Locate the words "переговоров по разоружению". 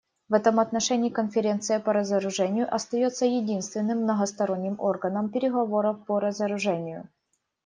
5.29-7.07